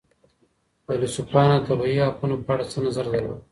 [0.85, 3.41] فيلسوفانو د طبعي حقونو په اړه څه نظر درلود؟